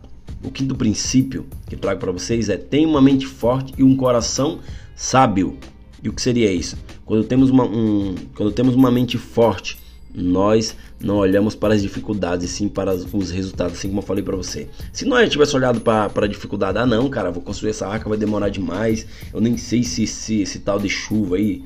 o 0.43 0.51
quinto 0.51 0.75
princípio 0.75 1.47
que 1.67 1.77
trago 1.77 1.99
para 1.99 2.11
vocês 2.11 2.49
é 2.49 2.57
tenha 2.57 2.87
uma 2.87 3.01
mente 3.01 3.25
forte 3.25 3.73
e 3.77 3.83
um 3.83 3.95
coração 3.95 4.59
sábio. 4.95 5.57
E 6.03 6.09
o 6.09 6.13
que 6.13 6.21
seria 6.21 6.51
isso? 6.51 6.77
Quando 7.05 7.23
temos 7.23 7.49
uma, 7.49 7.63
um, 7.63 8.13
quando 8.35 8.51
temos 8.51 8.75
uma 8.75 8.91
mente 8.91 9.17
forte, 9.17 9.79
nós 10.13 10.75
não 10.99 11.17
olhamos 11.17 11.55
para 11.55 11.73
as 11.73 11.81
dificuldades, 11.81 12.45
e 12.45 12.47
sim 12.47 12.69
para 12.69 12.93
os 12.93 13.31
resultados, 13.31 13.77
assim 13.77 13.89
como 13.89 13.99
eu 13.99 14.05
falei 14.05 14.23
para 14.23 14.35
você. 14.35 14.67
Se 14.93 15.05
nós 15.05 15.29
tivesse 15.29 15.55
olhado 15.55 15.81
para 15.81 16.09
a 16.15 16.27
dificuldade, 16.27 16.77
ah 16.77 16.85
não, 16.85 17.09
cara, 17.09 17.31
vou 17.31 17.41
construir 17.41 17.71
essa 17.71 17.87
arca, 17.87 18.07
vai 18.07 18.17
demorar 18.17 18.49
demais, 18.49 19.05
eu 19.33 19.41
nem 19.41 19.57
sei 19.57 19.83
se, 19.83 20.07
se 20.07 20.41
esse 20.41 20.59
tal 20.59 20.79
de 20.79 20.89
chuva 20.89 21.35
aí 21.35 21.63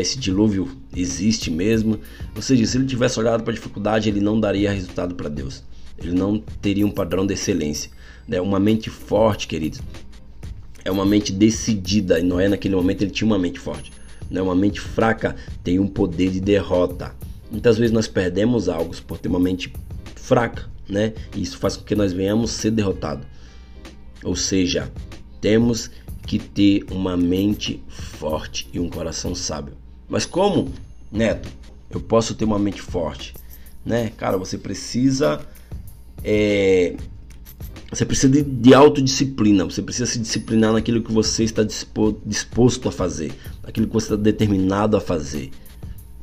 esse 0.00 0.18
dilúvio 0.18 0.68
existe 0.96 1.50
mesmo. 1.50 1.98
Ou 2.34 2.42
seja, 2.42 2.64
se 2.66 2.76
ele 2.76 2.86
tivesse 2.86 3.18
olhado 3.18 3.42
para 3.42 3.52
a 3.52 3.54
dificuldade, 3.54 4.08
ele 4.08 4.20
não 4.20 4.40
daria 4.40 4.72
resultado 4.72 5.14
para 5.14 5.28
Deus. 5.28 5.62
Ele 5.98 6.12
não 6.12 6.38
teria 6.38 6.86
um 6.86 6.90
padrão 6.90 7.26
de 7.26 7.34
excelência. 7.34 7.90
Né? 8.26 8.40
Uma 8.40 8.58
mente 8.58 8.88
forte, 8.90 9.46
queridos, 9.46 9.80
é 10.84 10.90
uma 10.90 11.04
mente 11.04 11.32
decidida. 11.32 12.18
E 12.18 12.22
Noé, 12.22 12.48
naquele 12.48 12.74
momento, 12.74 13.02
ele 13.02 13.10
tinha 13.10 13.26
uma 13.26 13.38
mente 13.38 13.60
forte. 13.60 13.92
Né? 14.30 14.40
Uma 14.40 14.54
mente 14.54 14.80
fraca 14.80 15.36
tem 15.62 15.78
um 15.78 15.86
poder 15.86 16.30
de 16.30 16.40
derrota. 16.40 17.14
Muitas 17.50 17.76
vezes 17.76 17.92
nós 17.92 18.08
perdemos 18.08 18.68
algo 18.68 18.96
por 19.02 19.18
ter 19.18 19.28
uma 19.28 19.38
mente 19.38 19.70
fraca, 20.16 20.70
né? 20.88 21.12
E 21.36 21.42
isso 21.42 21.58
faz 21.58 21.76
com 21.76 21.84
que 21.84 21.94
nós 21.94 22.12
venhamos 22.12 22.50
ser 22.50 22.70
derrotados. 22.70 23.26
Ou 24.24 24.34
seja, 24.34 24.90
temos 25.38 25.90
que 26.26 26.38
ter 26.38 26.84
uma 26.90 27.14
mente 27.14 27.82
forte 27.88 28.68
e 28.72 28.80
um 28.80 28.88
coração 28.88 29.34
sábio. 29.34 29.81
Mas 30.08 30.26
como, 30.26 30.72
Neto, 31.10 31.48
eu 31.90 32.00
posso 32.00 32.34
ter 32.34 32.44
uma 32.44 32.58
mente 32.58 32.82
forte? 32.82 33.34
Né? 33.84 34.10
Cara, 34.16 34.36
você 34.36 34.56
precisa 34.56 35.44
é, 36.24 36.94
você 37.92 38.06
precisa 38.06 38.32
de, 38.32 38.42
de 38.42 38.72
autodisciplina, 38.72 39.64
você 39.64 39.82
precisa 39.82 40.06
se 40.06 40.18
disciplinar 40.18 40.72
naquilo 40.72 41.02
que 41.02 41.12
você 41.12 41.44
está 41.44 41.62
dispo, 41.62 42.18
disposto 42.24 42.88
a 42.88 42.92
fazer, 42.92 43.34
naquilo 43.62 43.86
que 43.86 43.92
você 43.92 44.06
está 44.06 44.16
determinado 44.16 44.96
a 44.96 45.00
fazer, 45.00 45.50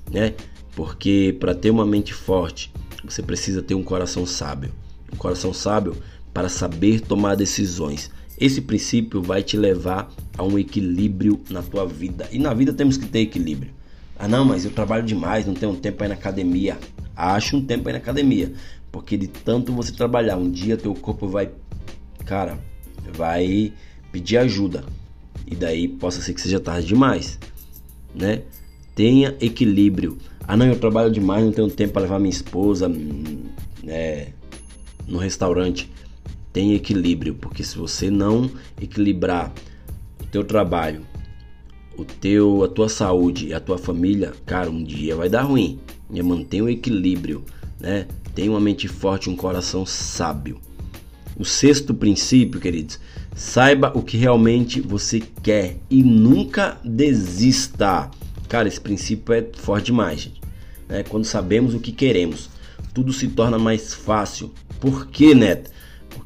né? 0.09 0.33
Porque 0.75 1.35
para 1.39 1.53
ter 1.53 1.69
uma 1.69 1.85
mente 1.85 2.11
forte, 2.11 2.71
você 3.03 3.21
precisa 3.21 3.61
ter 3.61 3.75
um 3.75 3.83
coração 3.83 4.25
sábio. 4.25 4.71
Um 5.13 5.15
coração 5.15 5.53
sábio 5.53 5.95
para 6.33 6.49
saber 6.49 7.01
tomar 7.01 7.35
decisões. 7.35 8.09
Esse 8.39 8.61
princípio 8.61 9.21
vai 9.21 9.43
te 9.43 9.57
levar 9.57 10.09
a 10.37 10.43
um 10.43 10.57
equilíbrio 10.57 11.41
na 11.49 11.61
tua 11.61 11.85
vida. 11.85 12.27
E 12.31 12.39
na 12.39 12.53
vida 12.53 12.71
temos 12.71 12.95
que 12.95 13.05
ter 13.05 13.19
equilíbrio. 13.19 13.71
Ah, 14.17 14.27
não, 14.27 14.45
mas 14.45 14.63
eu 14.63 14.71
trabalho 14.71 15.05
demais, 15.05 15.45
não 15.45 15.53
tenho 15.53 15.75
tempo 15.75 15.97
para 15.97 16.07
ir 16.07 16.09
na 16.09 16.15
academia. 16.15 16.77
Acho 17.15 17.57
um 17.57 17.65
tempo 17.65 17.89
ir 17.89 17.93
na 17.93 17.97
academia. 17.97 18.53
Porque 18.91 19.17
de 19.17 19.27
tanto 19.27 19.73
você 19.73 19.91
trabalhar, 19.91 20.37
um 20.37 20.49
dia 20.49 20.77
teu 20.77 20.93
corpo 20.93 21.27
vai, 21.27 21.49
cara, 22.25 22.57
vai 23.13 23.73
pedir 24.11 24.37
ajuda. 24.37 24.85
E 25.45 25.55
daí 25.55 25.87
possa 25.87 26.21
ser 26.21 26.33
que 26.33 26.41
seja 26.41 26.59
tarde 26.59 26.87
demais, 26.87 27.37
né? 28.15 28.43
Tenha 28.95 29.35
equilíbrio. 29.41 30.17
Ah, 30.47 30.55
não, 30.55 30.65
eu 30.65 30.79
trabalho 30.79 31.11
demais, 31.11 31.43
não 31.43 31.51
tenho 31.51 31.69
tempo 31.69 31.93
para 31.93 32.03
levar 32.03 32.19
minha 32.19 32.31
esposa 32.31 32.89
né, 33.83 34.27
no 35.07 35.17
restaurante. 35.17 35.89
Tenha 36.59 36.75
equilíbrio, 36.75 37.35
porque 37.35 37.63
se 37.63 37.77
você 37.77 38.11
não 38.11 38.51
equilibrar 38.81 39.53
o 40.21 40.25
teu 40.25 40.43
trabalho, 40.43 41.05
o 41.97 42.03
teu, 42.03 42.65
a 42.65 42.67
tua 42.67 42.89
saúde 42.89 43.47
e 43.47 43.53
a 43.53 43.61
tua 43.61 43.77
família, 43.77 44.33
cara, 44.45 44.69
um 44.69 44.83
dia 44.83 45.15
vai 45.15 45.29
dar 45.29 45.43
ruim. 45.43 45.79
E 46.11 46.21
mantenha 46.21 46.65
o 46.65 46.69
equilíbrio, 46.69 47.45
né? 47.79 48.07
Tenha 48.35 48.51
uma 48.51 48.59
mente 48.59 48.89
forte, 48.89 49.29
um 49.29 49.37
coração 49.37 49.85
sábio. 49.85 50.59
O 51.37 51.45
sexto 51.45 51.93
princípio, 51.93 52.59
queridos, 52.59 52.99
saiba 53.33 53.93
o 53.95 54.03
que 54.03 54.17
realmente 54.17 54.81
você 54.81 55.23
quer 55.41 55.77
e 55.89 56.03
nunca 56.03 56.77
desista. 56.83 58.11
Cara, 58.49 58.67
esse 58.67 58.81
princípio 58.81 59.33
é 59.33 59.47
forte 59.53 59.85
demais, 59.85 60.19
gente. 60.19 60.41
Né? 60.89 61.03
Quando 61.03 61.23
sabemos 61.23 61.73
o 61.73 61.79
que 61.79 61.93
queremos, 61.93 62.49
tudo 62.93 63.13
se 63.13 63.29
torna 63.29 63.57
mais 63.57 63.93
fácil. 63.93 64.51
Por 64.81 65.07
quê, 65.07 65.33
Neto? 65.33 65.78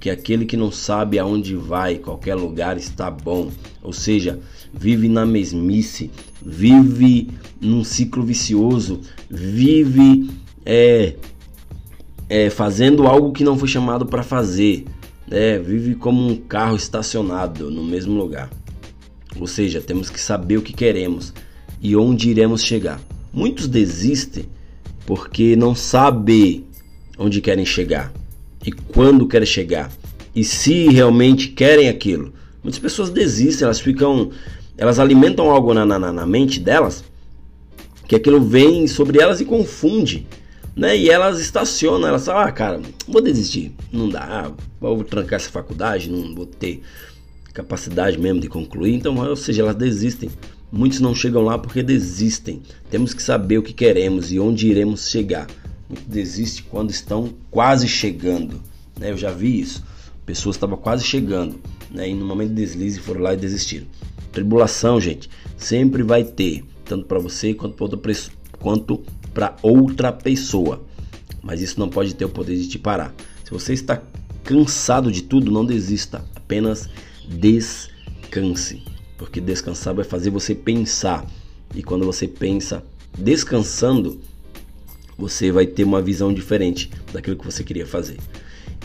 Porque 0.04 0.10
aquele 0.10 0.46
que 0.46 0.58
não 0.58 0.70
sabe 0.70 1.18
aonde 1.18 1.56
vai, 1.56 1.96
qualquer 1.96 2.36
lugar 2.36 2.76
está 2.76 3.10
bom. 3.10 3.50
Ou 3.82 3.94
seja, 3.94 4.38
vive 4.74 5.08
na 5.08 5.26
mesmice, 5.26 6.12
vive 6.46 7.30
num 7.62 7.86
ciclo 7.86 8.22
vicioso, 8.22 9.00
vive 9.30 10.30
é, 10.66 11.16
é, 12.28 12.50
fazendo 12.50 13.08
algo 13.08 13.32
que 13.32 13.46
não 13.46 13.58
foi 13.58 13.70
chamado 13.70 14.06
para 14.06 14.24
fazer, 14.24 14.84
né? 15.26 15.58
vive 15.58 15.96
como 15.96 16.28
um 16.28 16.36
carro 16.36 16.76
estacionado 16.76 17.72
no 17.72 17.82
mesmo 17.82 18.14
lugar. 18.14 18.50
Ou 19.40 19.48
seja, 19.48 19.80
temos 19.80 20.10
que 20.10 20.20
saber 20.20 20.58
o 20.58 20.62
que 20.62 20.74
queremos 20.74 21.34
e 21.82 21.96
onde 21.96 22.30
iremos 22.30 22.62
chegar. 22.62 23.00
Muitos 23.32 23.70
desistem 23.70 24.50
porque 25.06 25.56
não 25.56 25.74
sabem 25.74 26.66
onde 27.18 27.40
querem 27.40 27.66
chegar 27.66 28.12
e 28.66 28.72
quando 28.72 29.28
querem 29.28 29.46
chegar 29.46 29.92
e 30.36 30.44
se 30.44 30.88
realmente 30.88 31.50
querem 31.50 31.90
aquilo. 31.90 32.34
Muitas 32.64 32.80
pessoas 32.80 33.10
desistem, 33.10 33.66
elas 33.66 33.80
ficam, 33.80 34.32
elas 34.78 35.00
alimentam 35.00 35.52
algo 35.52 35.74
na, 35.74 35.86
na, 35.86 36.00
na 36.00 36.26
mente 36.26 36.60
delas 36.60 37.04
que 38.08 38.16
aquilo 38.16 38.42
vem 38.42 38.88
sobre 38.88 39.22
elas 39.22 39.42
e 39.42 39.46
confunde 39.46 40.26
né? 40.76 40.98
E 40.98 41.10
elas 41.10 41.40
estacionam, 41.40 42.08
elas 42.08 42.26
falam, 42.26 42.48
ah, 42.48 42.52
cara, 42.52 42.82
vou 43.08 43.22
desistir, 43.22 43.72
não 43.92 44.10
dá, 44.10 44.52
vou 44.80 45.04
trancar 45.04 45.38
essa 45.40 45.50
faculdade, 45.50 46.10
não 46.10 46.34
vou 46.34 46.46
ter 46.46 46.82
capacidade 47.54 48.18
mesmo 48.18 48.40
de 48.40 48.48
concluir. 48.48 48.96
Então, 48.96 49.16
ou 49.16 49.36
seja, 49.36 49.62
elas 49.62 49.76
desistem. 49.76 50.30
Muitos 50.72 51.00
não 51.00 51.14
chegam 51.14 51.44
lá 51.44 51.58
porque 51.58 51.84
desistem. 51.84 52.62
Temos 52.90 53.14
que 53.14 53.22
saber 53.22 53.60
o 53.60 53.64
que 53.64 53.74
queremos 53.74 54.32
e 54.32 54.40
onde 54.40 54.68
iremos 54.68 55.08
chegar. 55.08 55.48
Muitos 55.94 56.06
desistem 56.06 56.66
quando 56.70 56.90
estão 56.90 57.34
quase 57.52 57.88
chegando. 57.88 58.60
Né? 59.00 59.12
Eu 59.12 59.18
já 59.18 59.32
vi 59.32 59.60
isso. 59.60 59.84
Pessoas 60.26 60.56
estavam 60.56 60.76
quase 60.76 61.04
chegando, 61.04 61.60
né? 61.92 62.10
E 62.10 62.16
no 62.16 62.26
momento 62.26 62.50
de 62.50 62.56
deslize 62.56 63.00
foram 63.00 63.22
lá 63.22 63.34
e 63.34 63.38
desistiram. 63.38 63.86
Tribulação, 64.32 65.00
gente, 65.00 65.30
sempre 65.58 66.02
vai 66.02 66.24
ter, 66.24 66.64
tanto 66.86 67.06
para 67.06 67.20
você 67.20 67.54
quanto 67.54 69.04
para 69.34 69.56
outra 69.62 70.12
pessoa. 70.12 70.84
Mas 71.44 71.62
isso 71.62 71.80
não 71.80 71.90
pode 71.90 72.16
ter 72.16 72.26
o 72.26 72.30
poder 72.30 72.56
de 72.56 72.68
te 72.68 72.80
parar. 72.80 73.14
Se 73.44 73.52
você 73.52 73.74
está 73.74 74.02
cansado 74.44 75.12
de 75.12 75.22
tudo, 75.22 75.52
não 75.52 75.66
desista, 75.66 76.24
apenas 76.36 76.90
descanse. 77.28 78.82
Porque 79.18 79.42
descansar 79.42 79.94
vai 79.94 80.06
fazer 80.06 80.30
você 80.30 80.56
pensar. 80.56 81.28
E 81.76 81.84
quando 81.84 82.06
você 82.06 82.28
pensa 82.28 82.84
descansando, 83.16 84.22
você 85.18 85.52
vai 85.52 85.66
ter 85.66 85.84
uma 85.84 86.02
visão 86.02 86.34
diferente 86.34 86.90
daquilo 87.12 87.38
que 87.38 87.46
você 87.46 87.64
queria 87.64 87.86
fazer. 87.86 88.18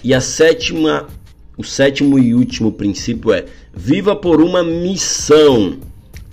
E 0.03 0.15
a 0.15 0.21
sétima, 0.21 1.09
o 1.57 1.65
sétimo 1.65 2.19
e 2.19 2.35
último 2.35 2.73
princípio 2.73 3.33
é: 3.33 3.47
viva 3.75 4.15
por 4.15 4.41
uma 4.41 4.63
missão. 4.63 5.79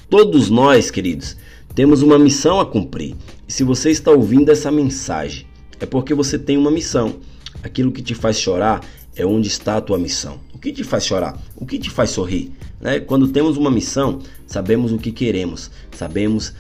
Todos 0.10 0.50
nós, 0.50 0.92
queridos, 0.92 1.36
temos 1.74 2.02
uma 2.02 2.20
missão 2.20 2.60
a 2.60 2.66
cumprir. 2.66 3.16
E 3.48 3.54
se 3.54 3.64
você 3.64 3.90
está 3.90 4.12
ouvindo 4.12 4.52
essa 4.52 4.72
mensagem, 4.72 5.48
é 5.80 5.86
porque 5.86 6.14
você 6.14 6.38
tem 6.38 6.58
uma 6.58 6.72
missão. 6.72 7.16
Aquilo 7.64 7.92
que 7.92 8.02
te 8.02 8.14
faz 8.14 8.40
chorar 8.40 8.82
é 9.16 9.26
onde 9.26 9.48
está 9.48 9.78
a 9.78 9.82
tua 9.82 9.98
missão. 9.98 10.40
O 10.54 10.60
que 10.60 10.72
te 10.72 10.84
faz 10.84 11.06
chorar? 11.06 11.40
O 11.56 11.66
que 11.66 11.80
te 11.80 11.90
faz 11.90 12.12
sorrir? 12.12 12.52
Né? 12.80 13.00
Quando 13.00 13.28
temos 13.28 13.58
uma 13.58 13.72
missão, 13.72 14.20
sabemos 14.46 14.92
o 14.92 14.98
que 14.98 15.12
queremos. 15.12 15.72
Sabemos 15.92 16.54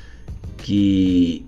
que 0.58 1.46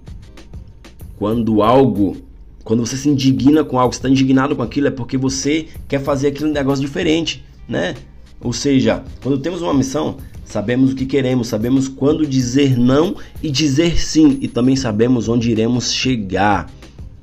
quando 1.17 1.61
algo, 1.61 2.17
quando 2.63 2.85
você 2.85 2.95
se 2.95 3.09
indigna 3.09 3.63
com 3.63 3.79
algo, 3.79 3.93
está 3.93 4.07
indignado 4.07 4.55
com 4.55 4.61
aquilo, 4.61 4.87
é 4.87 4.91
porque 4.91 5.17
você 5.17 5.67
quer 5.87 6.01
fazer 6.01 6.27
aquele 6.27 6.51
negócio 6.51 6.85
diferente, 6.85 7.43
né? 7.67 7.95
Ou 8.39 8.53
seja, 8.53 9.03
quando 9.21 9.39
temos 9.39 9.61
uma 9.61 9.73
missão, 9.73 10.17
sabemos 10.45 10.91
o 10.91 10.95
que 10.95 11.05
queremos, 11.05 11.47
sabemos 11.47 11.87
quando 11.87 12.25
dizer 12.25 12.77
não 12.77 13.15
e 13.41 13.49
dizer 13.49 13.99
sim, 13.99 14.37
e 14.41 14.47
também 14.47 14.75
sabemos 14.75 15.27
onde 15.27 15.51
iremos 15.51 15.91
chegar. 15.91 16.69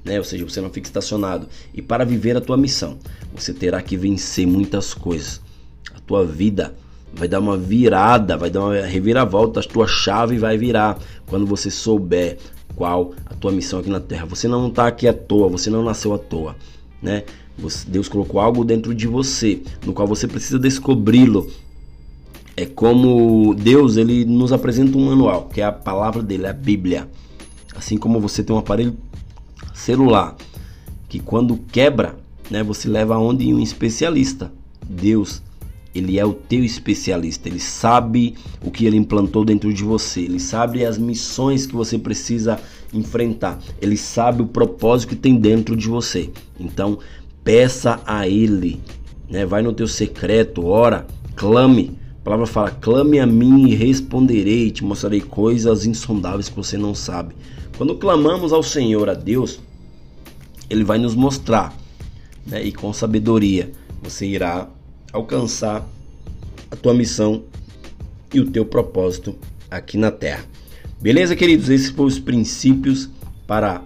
Né? 0.05 0.19
Ou 0.19 0.25
seja, 0.25 0.45
você 0.45 0.61
não 0.61 0.71
fica 0.71 0.87
estacionado. 0.87 1.49
E 1.73 1.81
para 1.81 2.05
viver 2.05 2.37
a 2.37 2.41
tua 2.41 2.57
missão, 2.57 2.99
você 3.35 3.55
terá 3.55 3.81
que 3.81 3.97
vencer 3.97 4.47
muitas 4.47 4.93
coisas. 4.93 5.41
A 5.95 6.01
tua 6.01 6.27
vida 6.27 6.75
vai 7.15 7.29
dar 7.29 7.39
uma 7.39 7.57
virada, 7.57 8.37
vai 8.37 8.51
dar 8.51 8.65
uma 8.65 8.81
reviravolta, 8.81 9.61
a 9.61 9.63
tua 9.63 9.87
chave 9.87 10.37
vai 10.37 10.59
virar 10.59 10.99
quando 11.27 11.47
você 11.47 11.71
souber 11.71 12.39
qual 12.77 13.13
a 13.27 13.35
tua 13.35 13.53
missão 13.53 13.79
aqui 13.79 13.91
na 13.91 14.01
terra. 14.01 14.27
Você 14.27 14.49
não 14.49 14.69
está 14.69 14.87
aqui 14.87 15.07
à 15.09 15.13
toa, 15.13 15.49
você 15.49 15.71
não 15.71 15.83
nasceu 15.83 16.13
à 16.15 16.19
toa, 16.19 16.57
né? 17.03 17.25
Deus 17.87 18.09
colocou 18.09 18.41
algo 18.41 18.65
dentro 18.65 18.95
de 18.95 19.07
você, 19.07 19.63
no 19.85 19.93
qual 19.93 20.09
você 20.09 20.27
precisa 20.27 20.59
descobri-lo. 20.59 21.49
É 22.57 22.67
como 22.67 23.55
Deus 23.55 23.97
ele 23.97 24.25
nos 24.25 24.53
apresenta 24.53 24.97
um 24.97 25.07
manual, 25.07 25.49
que 25.49 25.61
é 25.61 25.65
a 25.65 25.73
palavra 25.73 26.23
dele, 26.23 26.47
é 26.47 26.51
a 26.51 26.53
Bíblia. 26.53 27.09
Assim 27.75 27.97
como 27.97 28.21
você 28.21 28.43
tem 28.43 28.55
um 28.55 28.59
aparelho 28.59 28.97
celular 29.73 30.37
que 31.09 31.21
quando 31.21 31.57
quebra, 31.71 32.17
né, 32.51 32.63
você 32.63 32.89
leva 32.89 33.15
aonde 33.15 33.53
um 33.53 33.61
especialista. 33.61 34.53
Deus, 34.89 35.43
ele 35.95 36.19
é 36.19 36.25
o 36.25 36.33
teu 36.33 36.65
especialista. 36.65 37.49
Ele 37.49 37.61
sabe 37.61 38.35
o 38.65 38.71
que 38.71 38.85
ele 38.85 38.97
implantou 38.97 39.45
dentro 39.45 39.73
de 39.73 39.85
você. 39.85 40.23
Ele 40.23 40.41
sabe 40.41 40.85
as 40.85 40.99
missões 40.99 41.67
que 41.67 41.75
você 41.75 41.99
precisa 41.99 42.59
enfrentar. 42.93 43.59
Ele 43.81 43.97
sabe 43.97 44.43
o 44.43 44.47
propósito 44.47 45.11
que 45.11 45.17
tem 45.17 45.37
dentro 45.37 45.77
de 45.77 45.89
você. 45.89 46.31
Então, 46.59 46.99
Peça 47.45 48.01
a 48.07 48.27
Ele, 48.27 48.81
né? 49.29 49.45
Vai 49.45 49.61
no 49.61 49.75
teu 49.75 49.87
secreto, 49.87 50.65
ora, 50.65 51.07
clame, 51.37 51.99
palavra 52.25 52.47
fala: 52.47 52.71
clame 52.71 53.21
a 53.21 53.27
mim 53.27 53.69
e 53.69 53.75
responderei, 53.75 54.71
te 54.71 54.83
mostrarei 54.83 55.21
coisas 55.21 55.85
insondáveis 55.85 56.49
que 56.49 56.57
você 56.57 56.79
não 56.79 56.95
sabe. 56.95 57.35
Quando 57.77 57.97
clamamos 57.97 58.51
ao 58.51 58.63
Senhor, 58.63 59.11
a 59.11 59.15
Deus, 59.15 59.61
Ele 60.71 60.85
vai 60.85 60.97
nos 60.97 61.15
mostrar, 61.15 61.77
né? 62.47 62.65
e 62.65 62.73
com 62.73 62.91
sabedoria 62.95 63.71
você 64.03 64.25
irá 64.25 64.67
alcançar 65.15 65.89
a 66.69 66.75
tua 66.75 66.93
missão 66.93 67.45
e 68.33 68.41
o 68.41 68.51
teu 68.51 68.67
propósito 68.67 69.39
aqui 69.71 69.97
na 69.97 70.11
terra. 70.11 70.45
Beleza, 71.01 71.37
queridos? 71.37 71.71
Esses 71.71 71.91
foram 71.91 72.09
os 72.09 72.19
princípios 72.19 73.09
para 73.47 73.85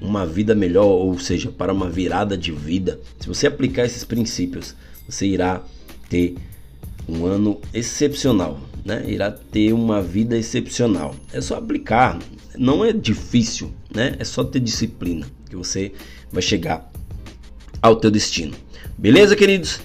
uma 0.00 0.24
vida 0.24 0.54
melhor, 0.54 0.86
ou 0.86 1.18
seja, 1.18 1.50
para 1.50 1.72
uma 1.72 1.90
virada 1.90 2.38
de 2.38 2.52
vida. 2.52 3.00
Se 3.18 3.26
você 3.26 3.48
aplicar 3.48 3.84
esses 3.84 4.04
princípios, 4.04 4.76
você 5.08 5.26
irá 5.26 5.60
ter 6.08 6.36
um 7.08 7.26
ano 7.26 7.60
excepcional, 7.72 8.60
né? 8.84 9.04
Irá 9.08 9.32
ter 9.32 9.72
uma 9.72 10.00
vida 10.00 10.38
excepcional. 10.38 11.16
É 11.32 11.40
só 11.40 11.56
aplicar, 11.56 12.20
não 12.56 12.84
é 12.84 12.92
difícil, 12.92 13.72
né? 13.92 14.14
É 14.20 14.24
só 14.24 14.44
ter 14.44 14.60
disciplina 14.60 15.26
que 15.50 15.56
você 15.56 15.92
vai 16.30 16.42
chegar 16.42 16.92
ao 17.82 17.96
teu 17.96 18.10
destino. 18.10 18.54
Beleza, 18.96 19.34
queridos? 19.34 19.80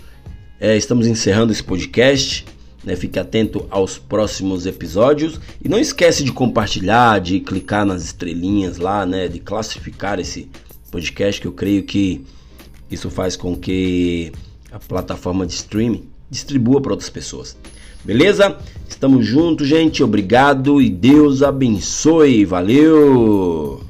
É, 0.60 0.76
estamos 0.76 1.08
encerrando 1.08 1.54
esse 1.54 1.64
podcast. 1.64 2.46
Né? 2.84 2.96
Fique 2.96 3.18
atento 3.18 3.66
aos 3.70 3.98
próximos 3.98 4.66
episódios 4.66 5.40
e 5.64 5.70
não 5.70 5.80
esquece 5.80 6.24
de 6.24 6.32
compartilhar, 6.32 7.20
de 7.20 7.40
clicar 7.40 7.86
nas 7.86 8.04
estrelinhas 8.04 8.78
lá, 8.78 9.06
né? 9.06 9.28
De 9.28 9.40
classificar 9.40 10.20
esse 10.20 10.50
podcast 10.92 11.40
que 11.40 11.48
eu 11.48 11.52
creio 11.52 11.84
que 11.84 12.26
isso 12.92 13.10
faz 13.10 13.36
com 13.36 13.56
que 13.56 14.32
a 14.72 14.80
plataforma 14.80 15.46
de 15.46 15.54
streaming 15.54 16.04
distribua 16.30 16.82
para 16.82 16.92
outras 16.92 17.10
pessoas. 17.10 17.56
Beleza? 18.04 18.58
Estamos 18.88 19.26
juntos, 19.26 19.68
gente. 19.68 20.04
Obrigado 20.04 20.82
e 20.82 20.90
Deus 20.90 21.44
abençoe. 21.44 22.46
Valeu! 22.46 23.89